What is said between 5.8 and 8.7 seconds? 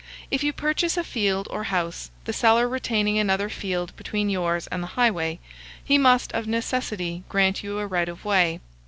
he must of necessity grant you a right of way.